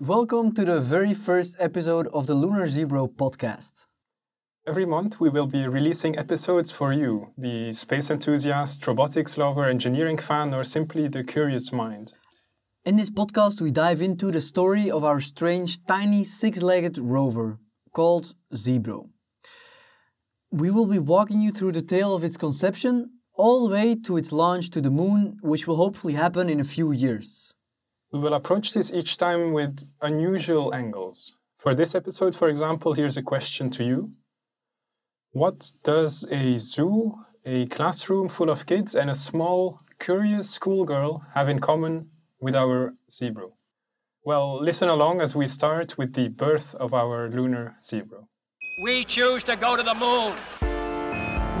[0.00, 3.86] Welcome to the very first episode of the Lunar Zebro podcast.
[4.66, 10.18] Every month, we will be releasing episodes for you, the space enthusiast, robotics lover, engineering
[10.18, 12.12] fan, or simply the curious mind.
[12.84, 17.58] In this podcast, we dive into the story of our strange, tiny, six legged rover
[17.94, 19.08] called Zebro.
[20.50, 24.18] We will be walking you through the tale of its conception all the way to
[24.18, 27.45] its launch to the moon, which will hopefully happen in a few years.
[28.16, 31.34] We will approach this each time with unusual angles.
[31.58, 34.10] For this episode, for example, here's a question to you
[35.32, 37.12] What does a zoo,
[37.44, 42.08] a classroom full of kids, and a small, curious schoolgirl have in common
[42.40, 43.52] with our Zebro?
[44.24, 48.26] Well, listen along as we start with the birth of our lunar Zebro.
[48.82, 50.38] We choose to go to the moon.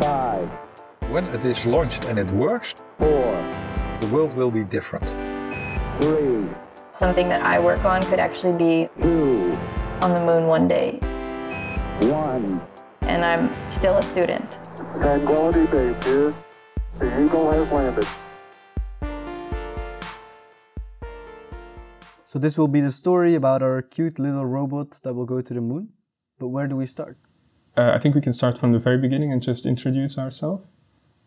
[0.00, 0.48] Five,
[1.10, 3.26] When it is launched and it works, four,
[4.00, 5.14] the world will be different.
[6.00, 6.48] Three,
[6.92, 9.56] something that I work on could actually be two,
[10.02, 10.98] on the moon one day,
[12.00, 12.60] one.
[13.02, 14.58] and I'm still a student.
[15.00, 16.34] Tranquility Base here.
[16.98, 18.06] The Eagle has landed.
[22.24, 25.54] So, this will be the story about our cute little robot that will go to
[25.54, 25.90] the moon.
[26.38, 27.16] But where do we start?
[27.76, 30.66] Uh, I think we can start from the very beginning and just introduce ourselves.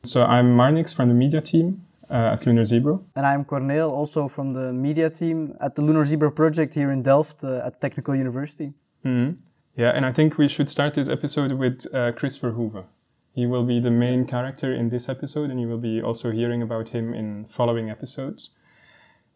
[0.04, 3.04] So, I'm Marnix from the media team uh, at Lunar Zebro.
[3.16, 7.04] And I'm Corneel, also from the media team at the Lunar Zebro project here in
[7.04, 8.74] Delft uh, at Technical University.
[9.06, 9.38] Mhm.
[9.76, 12.86] Yeah, and I think we should start this episode with uh, Chris Verhoeven.
[13.34, 16.62] He will be the main character in this episode, and you will be also hearing
[16.62, 18.50] about him in following episodes.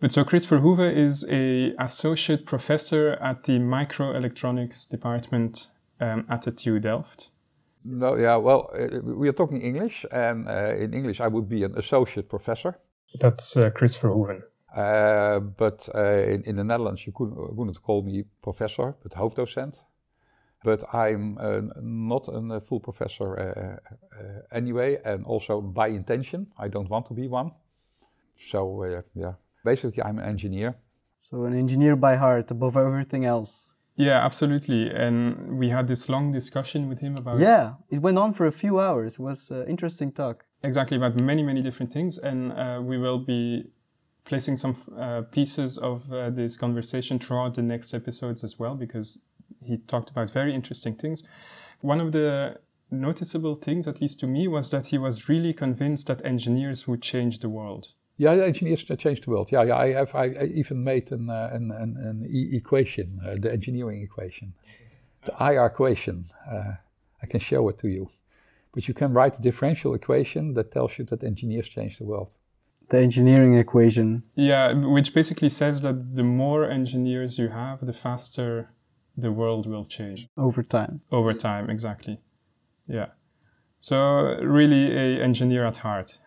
[0.01, 5.69] But so Chris Verhoeven is a associate professor at the microelectronics department
[6.01, 7.29] um, at the TU Delft.
[7.85, 11.63] No, yeah, well, uh, we are talking English, and uh, in English I would be
[11.63, 12.79] an associate professor.
[13.19, 14.41] That's uh, Chris Verhoeven.
[14.75, 19.83] Uh, but uh, in, in the Netherlands you couldn't, wouldn't call me professor, but hoofddocent.
[20.63, 26.47] But I'm uh, not a uh, full professor uh, uh, anyway, and also by intention.
[26.57, 27.51] I don't want to be one.
[28.37, 29.33] So, uh, yeah,
[29.63, 30.75] basically I'm an engineer.
[31.19, 33.72] So, an engineer by heart above everything else.
[33.95, 34.89] Yeah, absolutely.
[34.89, 38.51] And we had this long discussion with him about Yeah, it went on for a
[38.51, 39.13] few hours.
[39.13, 40.45] It was an interesting talk.
[40.63, 43.65] exactly about many many different things and uh, we will be
[44.23, 49.07] placing some uh, pieces of uh, this conversation throughout the next episodes as well because
[49.61, 51.23] he talked about very interesting things
[51.81, 52.55] one of the
[52.89, 57.01] noticeable things at least to me was that he was really convinced that engineers would
[57.01, 57.87] change the world
[58.17, 59.51] Yeah, the engineers uh, change the world.
[59.51, 59.77] Yeah, yeah.
[59.77, 60.13] I have.
[60.15, 64.53] I, I even made an uh, an, an, an e- equation, uh, the engineering equation,
[65.25, 66.25] the IR equation.
[66.49, 66.73] Uh,
[67.21, 68.09] I can show it to you,
[68.73, 72.33] but you can write a differential equation that tells you that engineers change the world.
[72.89, 74.23] The engineering equation.
[74.35, 78.69] yeah which basically says that the more engineers you have the faster
[79.17, 81.01] the world will change over time.
[81.11, 82.15] over time exactly
[82.87, 83.07] yeah
[83.79, 83.95] so
[84.59, 86.19] really a engineer at heart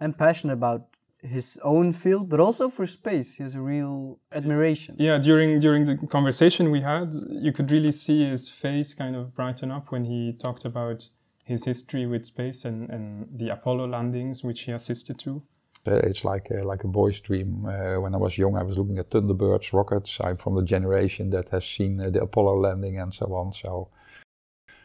[0.00, 0.86] And passionate about
[1.22, 3.36] his own field, but also for space.
[3.36, 4.96] He has a real admiration.
[4.98, 9.34] Yeah, during during the conversation we had, you could really see his face kind of
[9.34, 11.08] brighten up when he talked about
[11.44, 15.42] his history with space and, and the Apollo landings which he assisted to.
[15.86, 17.64] Uh, it's like a, like a boy's dream.
[17.64, 20.18] Uh, when I was young, I was looking at Thunderbirds rockets.
[20.20, 23.52] I'm from the generation that has seen uh, the Apollo landing and so on.
[23.52, 23.88] So,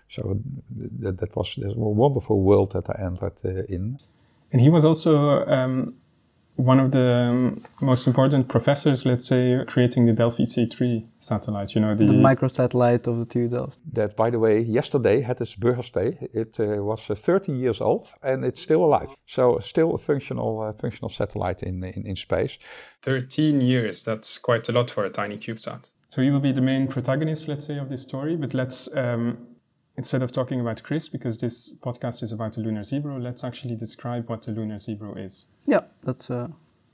[0.08, 0.40] so
[1.00, 4.00] that, that was this wonderful world that I entered uh, in.
[4.52, 5.96] And he was also um,
[6.56, 11.76] one of the um, most important professors, let's say, creating the Delfi C3 satellite.
[11.76, 13.80] You know, the, The microsatellite of the TU Delft.
[13.94, 16.18] that, by the way, yesterday had its birthday.
[16.34, 19.10] It uh, was uh, 30 years old and it's still alive.
[19.26, 22.58] So still a functional, uh, functional satellite in, in, in space.
[23.02, 24.04] 13 years.
[24.04, 25.84] That's quite a lot for a tiny CubeSat.
[26.08, 28.38] So he will be the main protagonist, let's say, of this story.
[28.38, 29.55] But let's, um,
[29.98, 33.76] instead of talking about Chris, because this podcast is about the Lunar Zebro, let's actually
[33.76, 35.46] describe what the Lunar Zebro is.
[35.66, 36.50] Yeah, that's uh,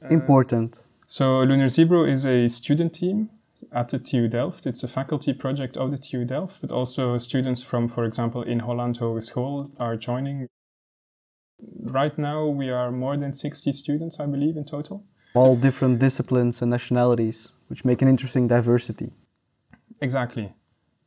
[0.09, 0.79] important.
[1.05, 3.29] So Lunar Zebro is a student team
[3.71, 4.65] at the TU Delft.
[4.65, 8.99] It's a faculty project of the TU Delft, but also students from, for example, Inholland
[8.99, 10.47] Hogeschool are joining.
[11.83, 15.03] Right now, we are more than 60 students, I believe, in total.
[15.33, 19.11] All different disciplines and nationalities, which make an interesting diversity.
[20.01, 20.53] Exactly.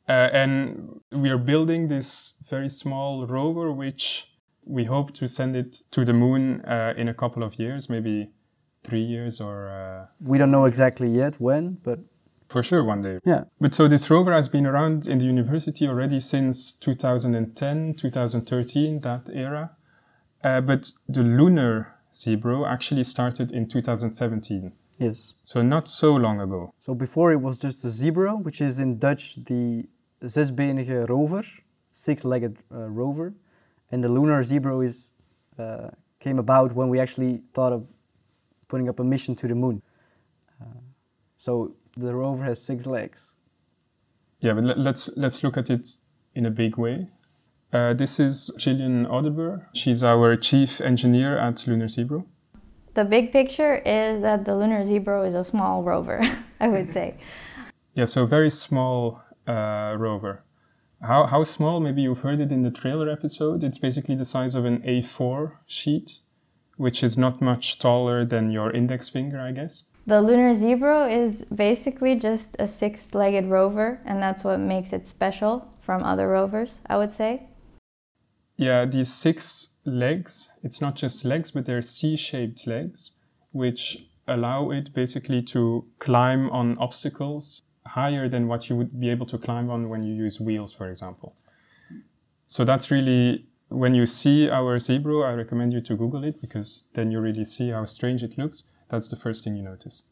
[0.09, 4.31] Uh, and we are building this very small rover, which
[4.65, 8.31] we hope to send it to the moon uh, in a couple of years, maybe
[8.83, 12.01] three years or uh, We don't know exactly yet when, but
[12.49, 13.19] for sure one day.
[13.25, 13.45] yeah.
[13.61, 19.29] But so this rover has been around in the university already since 2010, 2013, that
[19.33, 19.71] era.
[20.43, 24.73] Uh, but the lunar Zebro actually started in 2017.
[24.99, 25.35] Yes.
[25.43, 26.73] So not so long ago.
[26.79, 29.89] So before it was just a Zebro, which is in Dutch the
[30.29, 31.45] zesbenige rover,
[31.91, 33.35] six-legged uh, rover,
[33.91, 35.13] and the lunar Zebro is
[35.59, 37.87] uh, came about when we actually thought of
[38.69, 39.83] putting up a mission to the moon.
[40.61, 40.81] Uh,
[41.37, 43.37] so the rover has six legs.
[44.41, 45.87] Yeah, but let, let's let's look at it
[46.35, 47.09] in a big way.
[47.73, 49.67] Uh, this is Gillian Audebert.
[49.75, 52.25] She's our chief engineer at Lunar Zebro.
[52.95, 56.21] The big picture is that the lunar Zebro is a small rover,
[56.61, 57.17] I would say.
[57.95, 60.43] Yeah, so very small uh, rover.
[61.03, 61.81] How, how small?
[61.81, 63.63] Maybe you've heard it in the trailer episode.
[63.63, 66.21] It's basically the size of an A4 sheet,
[66.77, 69.85] which is not much taller than your index finger, I guess.
[70.07, 75.07] The lunar Zebro is basically just a six legged rover, and that's what makes it
[75.07, 77.49] special from other rovers, I would say.
[78.57, 83.13] Yeah, these six legs, it's not just legs, but they're C shaped legs,
[83.53, 87.63] which allow it basically to climb on obstacles
[87.95, 90.91] higher than what you would be able to climb on when you use wheels, for
[90.91, 91.37] example.
[92.47, 96.85] So that's really, when you see our Zebro, I recommend you to Google it because
[96.95, 98.65] then you really see how strange it looks.
[98.91, 100.03] That's the first thing you notice.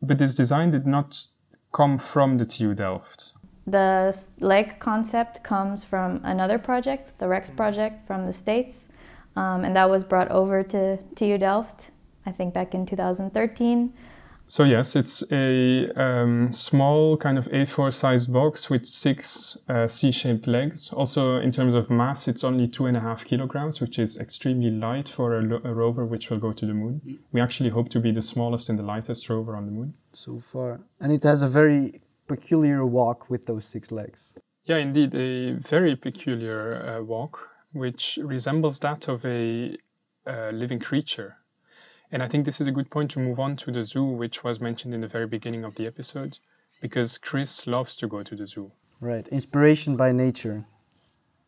[0.00, 1.26] But this design did not
[1.72, 3.32] come from the TU Delft.
[3.66, 8.86] The leg concept comes from another project, the RHex project from the States,
[9.34, 11.90] um, and that was brought over to TU Delft,
[12.24, 13.92] I think back in 2013.
[14.52, 20.46] So yes, it's a um, small kind of A4 sized box with six uh, C-shaped
[20.46, 20.92] legs.
[20.92, 24.70] Also, in terms of mass, it's only two and a half kilograms, which is extremely
[24.70, 27.00] light for a, lo- a rover which will go to the moon.
[27.32, 29.94] We actually hope to be the smallest and the lightest rover on the moon.
[30.12, 30.82] So far.
[31.00, 34.34] And it has a very peculiar walk with those six legs.
[34.66, 39.78] Yeah, indeed, a very peculiar uh, walk, which resembles that of a
[40.26, 41.38] uh, living creature.
[42.12, 44.44] And I think this is a good point to move on to the zoo, which
[44.44, 46.38] was mentioned in the very beginning of the episode,
[46.82, 48.70] because Chris loves to go to the zoo.
[49.00, 49.26] Right.
[49.28, 50.66] Inspiration by nature.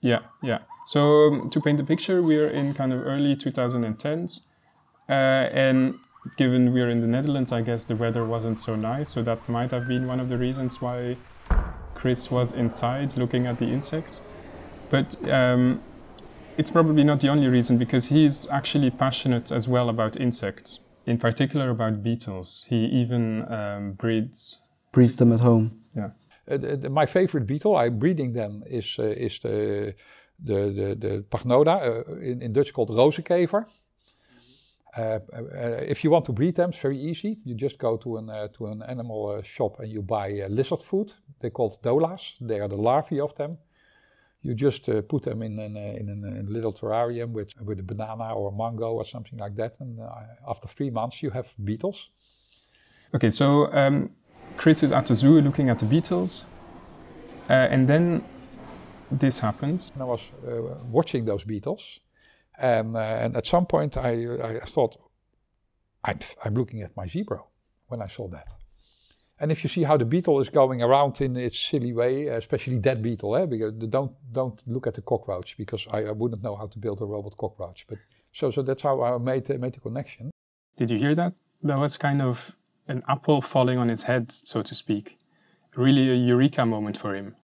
[0.00, 0.60] Yeah, yeah.
[0.86, 4.40] So um, to paint the picture, we're in kind of early 2010s,
[5.08, 5.94] uh, and
[6.36, 9.10] given we're in the Netherlands, I guess the weather wasn't so nice.
[9.10, 11.16] So that might have been one of the reasons why
[11.94, 14.20] Chris was inside looking at the insects.
[14.90, 15.82] But um,
[16.56, 21.18] it's probably not the only reason because he's actually passionate as well about insects, in
[21.18, 22.66] particular about beetles.
[22.68, 24.60] He even um, breeds.
[24.92, 25.80] Breeds them at home.
[25.96, 26.10] Yeah.
[26.48, 29.94] Uh, the- the- my favorite beetle, I'm breeding them, is, uh, is the,
[30.42, 33.66] the, the, the Pachnoda, uh, in, in Dutch called rozenkever.
[34.96, 37.38] Uh, uh, if you want to breed them, it's very easy.
[37.44, 40.46] You just go to an, uh, to an animal uh, shop and you buy uh,
[40.48, 41.12] lizard food.
[41.40, 42.36] They're called dolas.
[42.40, 43.58] They are the larvae of them.
[44.44, 47.50] You just uh, put them in, an, uh, in, an, in a little terrarium with,
[47.64, 49.80] with a banana or a mango or something like that.
[49.80, 50.10] And uh,
[50.46, 52.10] after three months, you have beetles.
[53.14, 54.10] Okay, so um,
[54.58, 56.44] Chris is at the zoo looking at the beetles,
[57.48, 58.22] uh, and then
[59.10, 59.90] this happens.
[59.94, 62.00] And I was uh, watching those beetles,
[62.58, 64.10] and uh, and at some point I
[64.42, 64.96] I thought,
[66.02, 67.44] I'm I'm looking at my Zebro
[67.88, 68.48] when I saw that.
[69.44, 72.78] And if you see how the beetle is going around in its silly way, especially
[72.78, 76.56] that beetle, eh, because don't don't look at the cockroach because I, I wouldn't know
[76.56, 77.86] how to build a robot cockroach.
[77.86, 77.98] But
[78.32, 80.30] so so that's how I made uh, made the connection.
[80.78, 81.34] Did you hear that?
[81.62, 82.56] That was kind of
[82.88, 85.18] an apple falling on his head, so to speak.
[85.76, 87.36] Really a eureka moment for him.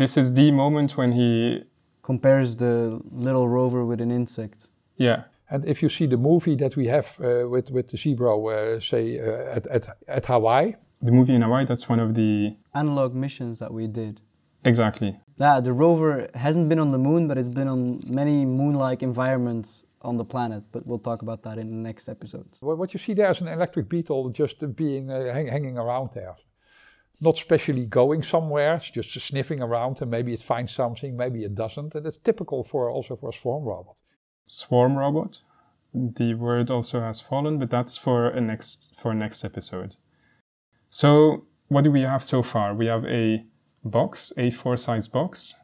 [0.00, 1.64] This is the moment when he,
[2.02, 4.68] Compares the little rover with an insect.
[4.96, 8.34] yeah, And if you see the movie that we have uh, with with the Zebro,
[8.52, 12.56] uh, say uh, at, at at Hawaii, the movie in Hawaii, that's one of the.
[12.74, 14.20] Analog missions that we did.
[14.64, 15.20] Exactly.
[15.38, 19.84] Yeah, the rover hasn't been on the moon, but it's been on many moon-like environments
[20.00, 20.62] on the planet.
[20.72, 22.48] But we'll talk about that in the next episode.
[22.60, 25.76] What what you see there is an electric beetle just uh, being uh, hang, hanging
[25.76, 26.36] around there.
[27.20, 31.54] Not specially going somewhere, it's just sniffing around and maybe it finds something, maybe it
[31.54, 31.94] doesn't.
[31.94, 34.02] And it's typical for also for a swarm robot.
[34.46, 35.40] Swarm robot.
[35.92, 39.94] The word also has fallen, but that's for a next for next episode.
[40.94, 42.72] So what do we have so far?
[42.72, 43.44] We have a
[43.84, 45.54] box, A4 size box,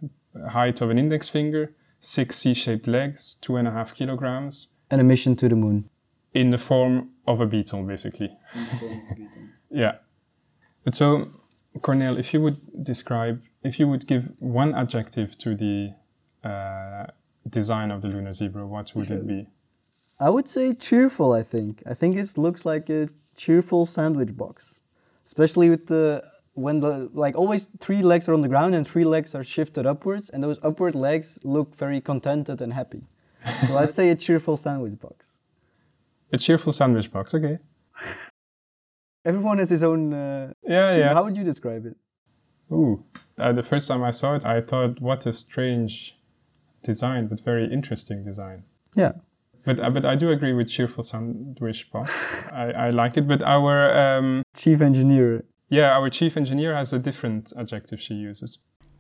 [0.49, 5.05] height of an index finger, six C-shaped legs, two and a half kilograms, And a
[5.05, 5.89] mission to the moon.
[6.35, 8.31] in the form of a beetle, basically.
[9.71, 9.99] yeah.
[10.85, 11.31] But so,
[11.79, 15.95] Corneel, if you would describe, if you would give one adjective to the
[16.43, 17.07] uh,
[17.49, 19.47] design of the lunar Zebro, what would it be?
[20.19, 21.33] I would say cheerful.
[21.33, 21.85] I think.
[21.87, 24.75] I think it looks like a cheerful sandwich box,
[25.31, 26.05] especially with the
[26.55, 29.85] when the like always three legs are on the ground and three legs are shifted
[29.87, 33.03] upwards, and those upward legs look very contented and happy.
[33.69, 35.19] so I'd say a cheerful sandwich box.
[36.33, 37.59] A cheerful sandwich box, okay.
[39.25, 40.13] Everyone has his own.
[40.13, 41.15] Uh, Yeah, yeah.
[41.15, 41.97] How would you describe it?
[42.73, 43.05] Ooh,
[43.39, 46.17] uh, the first time I saw it, I thought, what a strange
[46.83, 48.65] design, but very interesting design.
[48.95, 49.13] Yeah.
[49.65, 52.11] But uh, but I do agree with cheerful sandwich box.
[52.53, 53.29] I, I like it.
[53.29, 55.45] But our um, Chief engineer.
[55.69, 58.59] yeah, our chief engineer has a different adjective she uses.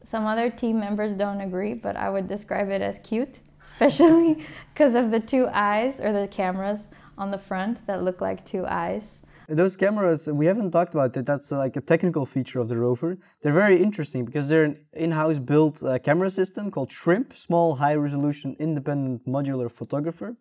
[0.09, 3.37] Some other team members don't agree, but I would describe it as cute,
[3.69, 8.45] especially because of the two eyes or the cameras on the front that look like
[8.45, 9.21] two eyes.
[9.53, 11.27] Those cameras, we haven't talked about it.
[11.27, 13.19] That's like a technical feature of the rover.
[13.43, 18.55] They're very interesting because they're an in-house built uh, camera system called Shrimp, small high-resolution
[18.61, 20.37] independent modular photographer.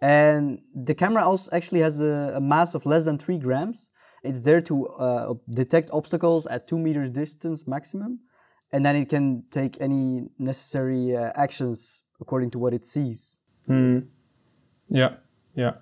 [0.00, 3.90] And the camera also actually has a, a mass of less than three grams.
[4.22, 8.20] It's there to uh, detect obstacles at two meters distance maximum,
[8.72, 13.40] and then it can take any necessary uh, actions according to what it sees.
[13.66, 13.98] Hmm.
[14.88, 15.16] Yeah,
[15.56, 15.72] yeah.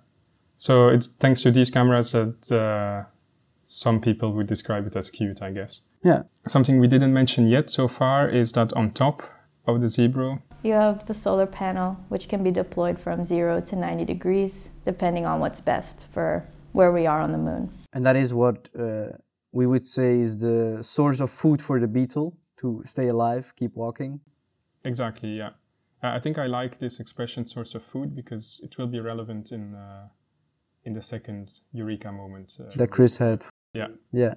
[0.61, 3.09] So it's thanks to these cameras that uh,
[3.65, 5.81] some people would describe it as cute, I guess.
[6.05, 6.25] Yeah.
[6.47, 9.23] Something we didn't mention yet so far is that on top
[9.67, 13.77] of the Zebro, You have the solar panel, which can be deployed from 0 to
[13.77, 17.71] 90 degrees, depending on what's best for where we are on the moon.
[17.95, 19.17] And that is what uh,
[19.53, 23.75] we would say is the source of food for the beetle to stay alive, keep
[23.75, 24.21] walking.
[24.85, 25.53] Exactly, yeah.
[26.03, 29.75] I think I like this expression source of food because it will be relevant in
[29.75, 30.09] uh,
[30.85, 32.53] in the second eureka moment.
[32.59, 33.45] Uh, That Chris had.
[33.73, 33.89] Yeah.
[34.13, 34.35] Yeah.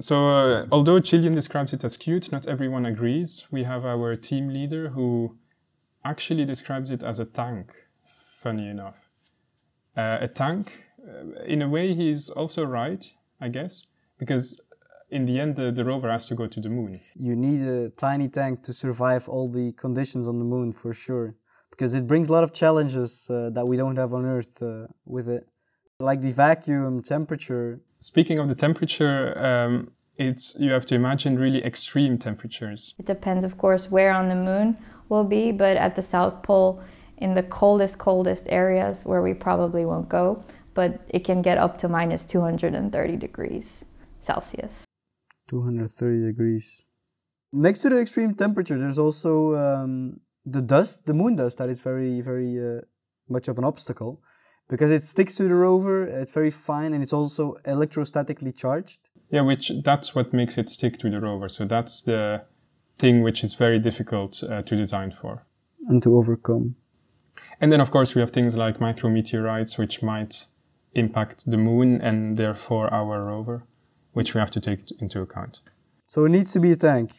[0.00, 3.46] So, uh, although Gillian describes it as cute, not everyone agrees.
[3.50, 5.36] We have our team leader who
[6.04, 7.74] actually describes it as a tank,
[8.42, 8.96] funny enough.
[9.96, 13.86] Uh, a tank, uh, in a way, he's also right, I guess,
[14.18, 14.62] because
[15.10, 16.98] in the end, the, the rover has to go to the moon.
[17.14, 21.34] You need a tiny tank to survive all the conditions on the moon for sure.
[21.72, 24.86] Because it brings a lot of challenges uh, that we don't have on Earth uh,
[25.04, 25.48] with it.
[25.98, 27.80] Like the vacuum, temperature.
[27.98, 32.94] Speaking of the temperature, um, it's you have to imagine really extreme temperatures.
[32.98, 34.76] It depends, of course, where on the moon
[35.08, 36.82] we'll be, but at the South Pole,
[37.18, 41.78] in the coldest, coldest areas where we probably won't go, but it can get up
[41.78, 43.84] to minus 230 degrees
[44.20, 44.84] Celsius.
[45.48, 46.84] 230 degrees.
[47.52, 51.80] Next to the extreme temperature, there's also um, the dust, the moon dust, that is
[51.80, 52.80] very, very uh,
[53.28, 54.20] much of an obstacle
[54.68, 56.04] because it sticks to the rover.
[56.04, 59.10] It's very fine and it's also electrostatically charged.
[59.30, 61.48] Yeah, which that's what makes it stick to the rover.
[61.48, 62.42] So that's the
[62.98, 65.46] thing which is very difficult uh, to design for.
[65.86, 66.76] And to overcome.
[67.60, 70.46] And then, of course, we have things like micrometeorites, which might
[70.94, 73.64] impact the moon and therefore our rover,
[74.12, 75.60] which we have to take into account.
[76.06, 77.12] So it needs to be a tank.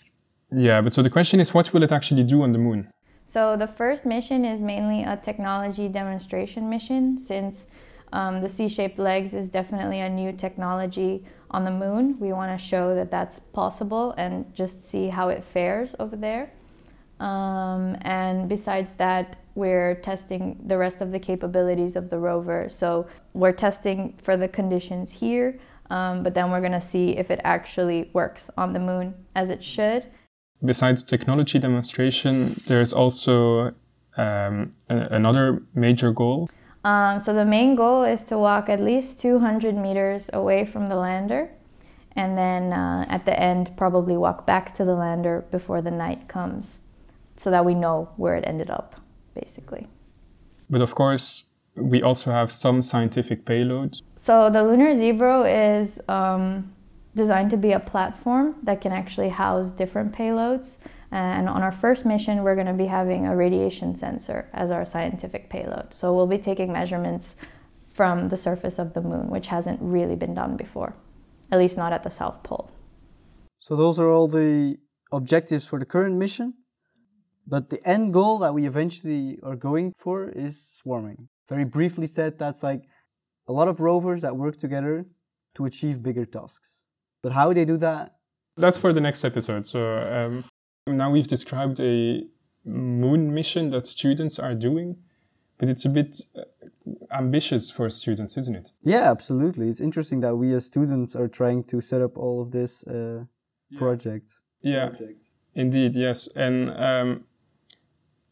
[0.52, 2.92] Yeah, but so the question is, what will it actually do on the moon?
[3.34, 7.66] So the first mission is mainly a technology demonstration mission since
[8.12, 12.20] um, the C-shaped legs is definitely a new technology on the moon.
[12.20, 16.52] We want to show that that's possible and just see how it fares over there.
[17.20, 22.70] Um, and besides that, we're testing the rest of the capabilities of the rover.
[22.70, 25.60] So we're testing for the conditions here,
[25.90, 29.50] um, but then we're going to see if it actually works on the moon as
[29.50, 30.06] it should.
[30.66, 33.74] Besides technology demonstration, there's also
[34.18, 36.50] um, another major goal.
[36.86, 40.96] Um, so the main goal is to walk at least 200 meters away from the
[40.96, 41.50] lander,
[42.16, 46.28] and then uh, at the end probably walk back to the lander before the night
[46.28, 46.80] comes,
[47.38, 49.02] so that we know where it ended up,
[49.34, 49.88] basically.
[50.70, 53.98] But of course, we also have some scientific payload.
[54.16, 56.74] So the Lunar Zebro is um,
[57.16, 60.78] designed to be a platform that can actually house different payloads.
[61.12, 64.86] And on our first mission, we're going to be having a radiation sensor as our
[64.86, 65.94] scientific payload.
[65.94, 67.36] So we'll be taking measurements
[67.94, 70.96] from the surface of the moon, which hasn't really been done before,
[71.52, 72.72] at least not at the South Pole.
[73.58, 74.78] So those are all the
[75.12, 76.56] objectives for the current mission.
[77.46, 81.28] But the end goal that we eventually are going for is swarming.
[81.50, 82.84] Very briefly said, that's like
[83.48, 85.06] a lot of rovers that work together
[85.56, 86.83] to achieve bigger tasks.
[87.24, 88.16] But how they do that,
[88.58, 89.66] That's for the next episode.
[89.66, 89.80] So
[90.18, 90.44] um,
[90.86, 92.24] now we've described a
[92.66, 94.98] moon mission that students are doing,
[95.58, 96.42] but it's a bit uh,
[97.12, 98.70] ambitious for students, isn't it?
[98.84, 99.70] yeah, absolutely.
[99.70, 103.24] It's interesting that we as students are trying to set up all of this uh,
[103.76, 104.40] project.
[104.62, 105.30] Yeah, project.
[105.56, 106.28] indeed, yes.
[106.36, 107.24] And um,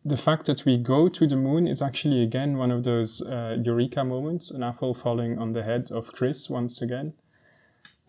[0.04, 3.58] the fact that we go to the moon is actually again one of those uh,
[3.64, 7.14] eureka moments, an apple falling on the head of Chris once again.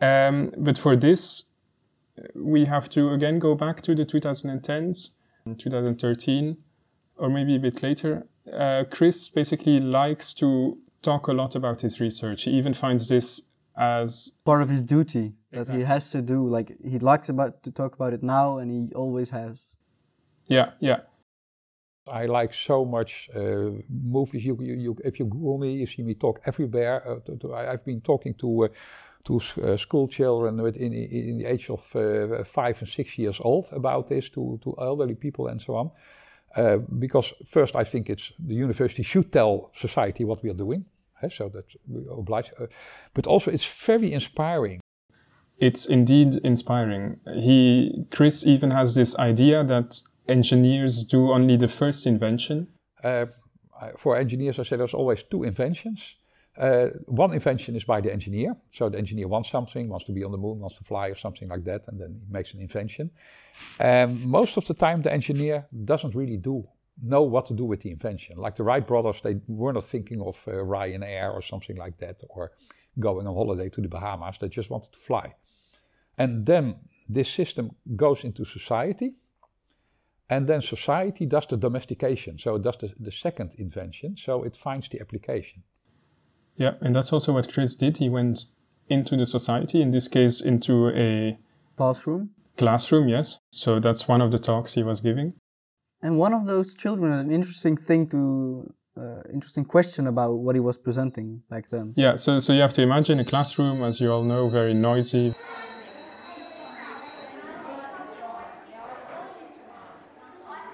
[0.03, 1.45] Um, but for this,
[2.35, 5.11] we have to again go back to the 2010s,
[5.59, 6.57] 2013,
[7.17, 8.27] or maybe a bit later.
[8.53, 12.43] Uh, Chris basically likes to talk a lot about his research.
[12.45, 15.81] He even finds this as Part of his duty that Exactly.
[15.81, 16.47] he has to do.
[16.49, 19.69] Like he likes about to talk about it now, and he always has.
[20.49, 21.01] yeah, yeah,
[22.07, 24.45] I like so much uh, movies.
[24.45, 26.97] You, you, you, if you Google me, you see me talk everywhere.
[27.09, 28.69] Uh, to, to, I, have been talking to uh,
[29.25, 32.89] to s- uh, school children with in, in, in the age of uh, five and
[32.89, 35.91] six years old about this, to, to elderly people and so on.
[36.57, 40.85] Uh, because first, I think it's the university should tell society what we are doing,
[41.23, 42.53] eh, so that we oblige.
[42.61, 42.67] Uh,
[43.15, 44.81] but also, it's very inspiring.
[45.59, 47.21] it's indeed inspiring.
[47.41, 52.67] He Chris even has this idea that engineers do only the first invention.
[53.05, 53.27] Uh,
[53.97, 56.17] for engineers, I say there's always two inventions.
[56.57, 58.55] Uh, one invention is by the engineer.
[58.71, 61.15] So the engineer wants something, wants to be on the moon, wants to fly, or
[61.15, 63.11] something like that, and then he makes an invention.
[63.81, 66.69] Um, most of the time, the engineer doesn't really do
[67.03, 68.37] know what to do with the invention.
[68.37, 72.23] Like the Wright brothers, they were not thinking of uh, Ryanair or something like that,
[72.29, 72.53] or
[72.99, 74.39] going on holiday to the Bahamas.
[74.39, 75.35] They just wanted to fly.
[76.19, 76.77] And then
[77.09, 79.15] this system goes into society,
[80.29, 82.39] and then society does the domestication.
[82.39, 85.63] So it does the, the second invention, so it finds the application.
[86.57, 87.97] Yeah, and that's also what Chris did.
[87.97, 88.47] He went
[88.89, 91.39] into the society, in this case, into a
[91.77, 92.31] Classroom.
[92.59, 93.39] classroom, yes.
[93.51, 95.35] So that's one of the talks he was giving.
[96.03, 100.61] And one of those children an interesting thing to, uh, interesting question about what he
[100.61, 101.95] was presenting back then.
[101.97, 105.35] Yeah, so, so you have to imagine a classroom, as you all know, very noisy.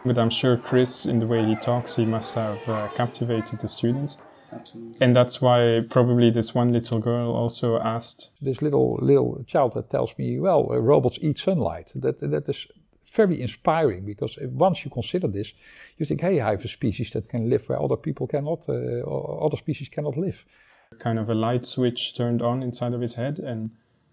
[0.04, 3.68] But I'm sure Chris, in the way he talks, he must have uh, captivated the
[3.68, 4.16] students.
[4.52, 4.96] Absolutely.
[5.00, 9.90] And that's why probably this one little girl also asked, This little little child that
[9.90, 11.92] tells me, well, uh, robots eat sunlight.
[11.94, 12.66] That that is
[13.12, 15.52] very inspiring because once you consider this,
[15.96, 19.00] you think, hey, I have a species that can live where other people cannot, uh,
[19.02, 20.44] or other species cannot live.
[20.98, 23.70] kind of a light switch turned on inside of his head and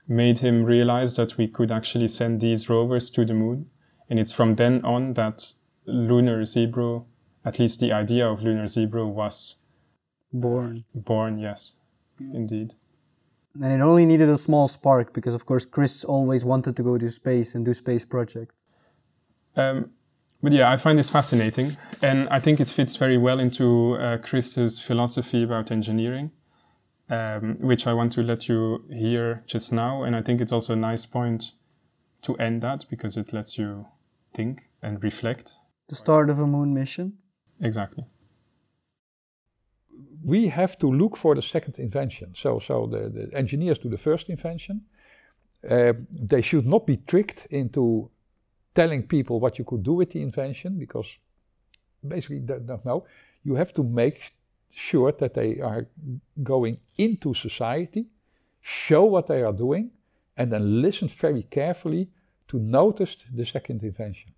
[0.08, 3.70] made him realize that we could actually send these rovers to the moon.
[4.10, 5.54] And it's from then on that
[5.86, 7.06] Lunar Zebro,
[7.44, 9.56] at least the idea of Lunar Zebro was
[10.42, 10.84] Born.
[10.94, 11.76] born, yes,
[12.20, 12.74] indeed.
[13.62, 16.98] And it only needed a small spark because, of course, Chris always wanted to go
[16.98, 18.54] to space and do space projects.
[19.56, 19.92] Um,
[20.44, 24.18] but yeah, I find this fascinating, and I think it fits very well into uh,
[24.18, 26.32] Chris's philosophy about engineering,
[27.10, 30.04] um, which I want to let you hear just now.
[30.04, 31.54] And I think it's also a nice point
[32.24, 33.86] to end that because it lets you
[34.34, 35.54] think and reflect.
[35.88, 37.14] The start of a moon mission.
[37.62, 38.04] Exactly.
[40.26, 42.34] We have to look for the second invention.
[42.34, 44.82] So, so the, the engineers do the first invention.
[45.70, 48.10] Uh, they should not be tricked into
[48.74, 51.18] telling people what you could do with the invention because
[52.06, 53.06] basically they don't know.
[53.44, 54.34] You have to make
[54.74, 55.88] sure that they are
[56.42, 58.08] going into society,
[58.62, 59.92] show what they are doing,
[60.36, 62.10] and then listen very carefully
[62.48, 64.34] to notice the second invention.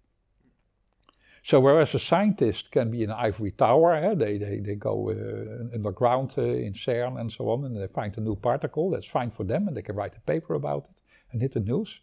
[1.48, 5.74] So whereas a scientist can be in an ivory tower, they, they, they go uh,
[5.74, 9.32] underground uh, in CERN and so on, and they find a new particle, that's fine
[9.32, 12.02] for them, and they can write a paper about it and hit the news.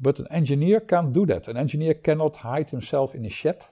[0.00, 1.48] But an engineer can't do that.
[1.48, 3.62] An engineer cannot hide himself in a shed,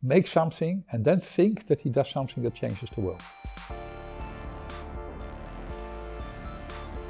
[0.00, 3.22] make something, and then think that he does something that changes the world.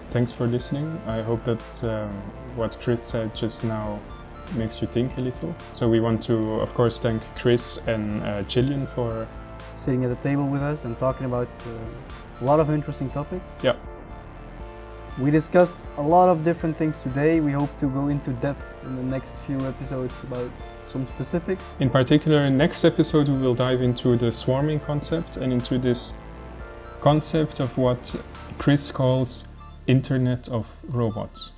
[0.08, 0.98] Thanks for listening.
[1.06, 2.10] I hope that um,
[2.56, 4.00] what Chris said just now
[4.54, 5.54] makes you think a little.
[5.72, 9.26] So we want to, of course, thank Chris and uh, Gillian for
[9.74, 13.56] Sitting at the table with us and talking about uh, a lot of interesting topics.
[13.62, 13.76] yeah
[15.18, 17.40] We discussed a lot of different things today.
[17.40, 20.50] We hope to go into depth in the next few episodes about
[20.86, 21.76] some specifics.
[21.80, 26.12] In particular, in next episode, we will dive into the swarming concept and into this
[27.00, 28.14] concept of what
[28.58, 29.48] Chris calls
[29.86, 31.52] Internet of Robots.